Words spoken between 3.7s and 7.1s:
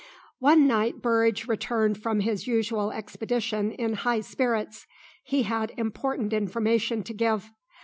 in high spirits. He had important information